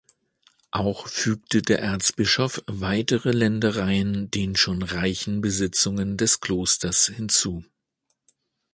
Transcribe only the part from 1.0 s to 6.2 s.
fügte der Erzbischof weitere Ländereien den schon reichen Besitzungen